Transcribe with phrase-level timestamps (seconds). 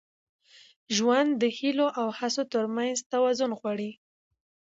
[0.95, 3.91] ژوند د هیلو او هڅو تر منځ توازن غواړي.